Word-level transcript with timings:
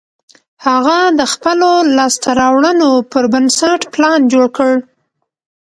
هغه 0.65 0.97
د 1.19 1.21
خپلو 1.33 1.71
لاسته 1.97 2.29
رواړنو 2.41 2.91
پر 3.11 3.23
بنسټ 3.33 3.81
پلان 3.93 4.19
جوړ 4.33 4.45
کړ 4.57 4.71